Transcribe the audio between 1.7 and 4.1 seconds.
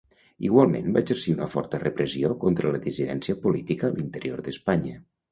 repressió contra la dissidència política a